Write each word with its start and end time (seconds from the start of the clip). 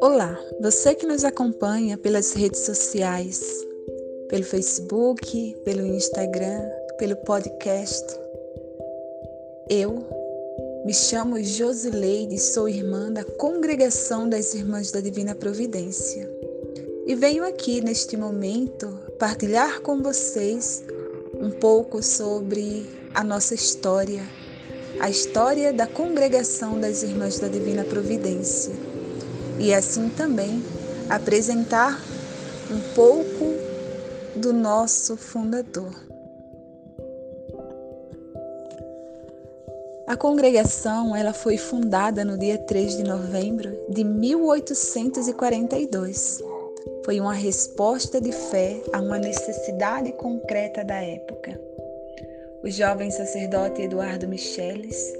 Olá, 0.00 0.38
você 0.60 0.94
que 0.94 1.06
nos 1.06 1.24
acompanha 1.24 1.96
pelas 1.98 2.32
redes 2.32 2.60
sociais, 2.60 3.40
pelo 4.28 4.44
Facebook, 4.44 5.56
pelo 5.64 5.86
Instagram, 5.86 6.68
pelo 6.98 7.16
podcast. 7.16 8.04
Eu 9.68 10.06
me 10.84 10.94
chamo 10.94 11.42
Josileide, 11.42 12.38
sou 12.38 12.68
irmã 12.68 13.12
da 13.12 13.24
Congregação 13.24 14.28
das 14.28 14.54
Irmãs 14.54 14.90
da 14.90 15.00
Divina 15.00 15.34
Providência 15.34 16.30
e 17.06 17.14
venho 17.14 17.44
aqui 17.44 17.80
neste 17.80 18.16
momento 18.16 18.98
partilhar 19.18 19.80
com 19.80 20.02
vocês 20.02 20.84
um 21.40 21.50
pouco 21.50 22.02
sobre 22.02 22.86
a 23.14 23.24
nossa 23.24 23.54
história, 23.54 24.22
a 25.00 25.08
história 25.08 25.72
da 25.72 25.86
Congregação 25.86 26.78
das 26.80 27.02
Irmãs 27.02 27.38
da 27.38 27.48
Divina 27.48 27.84
Providência 27.84 28.74
e 29.58 29.72
assim 29.72 30.08
também 30.08 30.62
apresentar 31.08 32.02
um 32.70 32.80
pouco 32.94 33.54
do 34.34 34.52
nosso 34.52 35.16
fundador. 35.16 36.06
A 40.06 40.16
congregação 40.16 41.14
ela 41.14 41.32
foi 41.32 41.56
fundada 41.56 42.24
no 42.24 42.36
dia 42.38 42.58
3 42.58 42.96
de 42.96 43.04
novembro 43.04 43.78
de 43.90 44.02
1842. 44.02 46.42
Foi 47.04 47.20
uma 47.20 47.34
resposta 47.34 48.20
de 48.20 48.32
fé 48.32 48.82
a 48.92 49.00
uma 49.00 49.18
necessidade 49.18 50.10
concreta 50.12 50.82
da 50.82 50.96
época. 50.96 51.67
O 52.62 52.70
jovem 52.70 53.10
sacerdote 53.10 53.82
Eduardo 53.82 54.26
Micheles, 54.26 55.12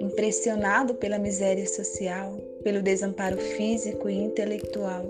impressionado 0.00 0.94
pela 0.94 1.18
miséria 1.18 1.66
social, 1.66 2.36
pelo 2.64 2.82
desamparo 2.82 3.38
físico 3.38 4.08
e 4.08 4.14
intelectual 4.14 5.08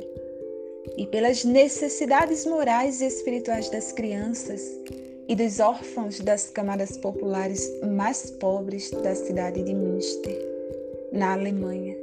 e 0.96 1.06
pelas 1.06 1.44
necessidades 1.44 2.44
morais 2.44 3.00
e 3.00 3.06
espirituais 3.06 3.70
das 3.70 3.92
crianças 3.92 4.62
e 5.28 5.34
dos 5.34 5.58
órfãos 5.60 6.20
das 6.20 6.50
camadas 6.50 6.96
populares 6.98 7.70
mais 7.82 8.30
pobres 8.30 8.90
da 8.90 9.14
cidade 9.14 9.62
de 9.62 9.72
Münster, 9.72 10.38
na 11.12 11.32
Alemanha. 11.32 11.96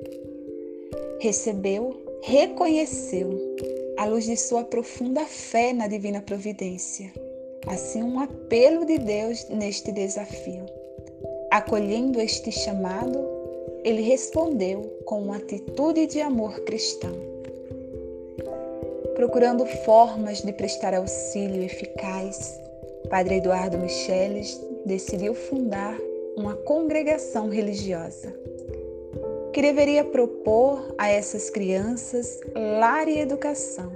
Recebeu, 1.20 1.96
reconheceu, 2.24 3.30
à 3.98 4.06
luz 4.06 4.26
de 4.26 4.38
sua 4.38 4.64
profunda 4.64 5.26
fé 5.26 5.74
na 5.74 5.88
divina 5.88 6.22
providência, 6.22 7.12
assim 7.68 8.04
um 8.04 8.20
apelo 8.20 8.86
de 8.86 8.98
Deus 8.98 9.48
neste 9.50 9.92
desafio. 9.92 10.66
Acolhendo 11.52 12.20
este 12.20 12.52
chamado, 12.52 13.26
ele 13.84 14.02
respondeu 14.02 14.82
com 15.06 15.22
uma 15.22 15.38
atitude 15.38 16.08
de 16.08 16.20
amor 16.20 16.60
cristão. 16.62 17.14
Procurando 19.16 19.66
formas 19.86 20.42
de 20.42 20.52
prestar 20.54 20.94
auxílio 20.94 21.64
eficaz, 21.64 22.60
Padre 23.10 23.38
Eduardo 23.38 23.78
Micheles 23.78 24.62
decidiu 24.86 25.34
fundar 25.34 25.98
uma 26.36 26.56
congregação 26.56 27.50
religiosa 27.50 28.34
que 29.58 29.62
deveria 29.62 30.04
propor 30.04 30.94
a 31.00 31.10
essas 31.10 31.50
crianças 31.50 32.40
lar 32.54 33.08
e 33.08 33.20
educação. 33.20 33.92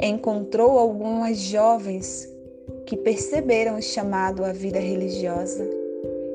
Encontrou 0.00 0.78
algumas 0.78 1.36
jovens 1.36 2.29
que 2.90 2.96
perceberam 2.96 3.76
o 3.78 3.82
chamado 3.82 4.44
à 4.44 4.52
vida 4.52 4.80
religiosa 4.80 5.64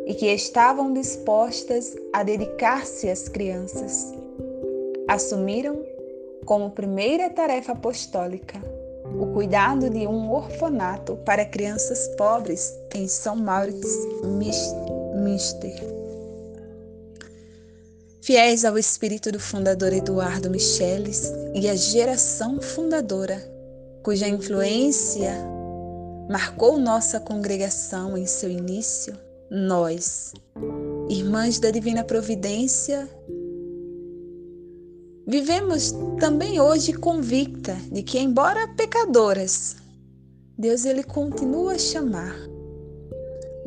e 0.08 0.14
que 0.14 0.26
estavam 0.28 0.94
dispostas 0.94 1.94
a 2.14 2.24
dedicar-se 2.24 3.10
às 3.10 3.28
crianças. 3.28 4.14
Assumiram 5.06 5.84
como 6.46 6.72
primeira 6.72 7.30
tarefa 7.30 7.74
apostólica 7.74 8.58
o 9.20 9.34
cuidado 9.34 9.90
de 9.90 10.08
um 10.08 10.32
orfanato 10.32 11.18
para 11.26 11.44
crianças 11.44 12.08
pobres 12.16 12.74
em 12.94 13.06
São 13.06 13.36
Maurits, 13.36 13.94
Münster. 15.14 15.76
Fiéis 18.22 18.64
ao 18.64 18.78
espírito 18.78 19.30
do 19.30 19.42
fundador 19.42 19.92
Eduardo 19.92 20.50
Micheles 20.50 21.34
e 21.54 21.68
à 21.68 21.76
geração 21.76 22.62
fundadora, 22.62 23.44
cuja 24.02 24.26
influência 24.26 25.54
marcou 26.30 26.78
nossa 26.78 27.20
congregação 27.20 28.18
em 28.18 28.26
seu 28.26 28.50
início, 28.50 29.18
nós, 29.50 30.34
irmãs 31.08 31.60
da 31.60 31.70
Divina 31.70 32.04
Providência, 32.04 33.08
vivemos 35.28 35.94
também 36.20 36.60
hoje 36.60 36.94
convicta 36.94 37.78
de 37.92 38.02
que, 38.02 38.18
embora 38.18 38.68
pecadoras, 38.70 39.76
Deus 40.58 40.86
ele 40.86 41.04
continua 41.04 41.74
a 41.74 41.78
chamar. 41.78 42.36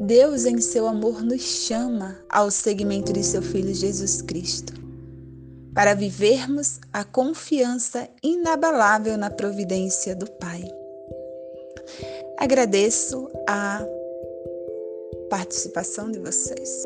Deus, 0.01 0.45
em 0.45 0.61
seu 0.61 0.87
amor, 0.87 1.23
nos 1.23 1.43
chama 1.43 2.17
ao 2.29 2.51
segmento 2.51 3.13
de 3.13 3.23
seu 3.23 3.43
Filho 3.43 3.75
Jesus 3.75 4.23
Cristo, 4.23 4.73
para 5.75 5.95
vivermos 5.95 6.81
a 6.93 7.05
confiança 7.05 8.09
inabalável 8.23 9.17
na 9.17 9.31
providência 9.31 10.15
do 10.15 10.29
Pai. 10.31 10.65
Agradeço 12.41 13.29
a 13.49 13.85
participação 15.29 16.09
de 16.09 16.21
vocês. 16.21 16.85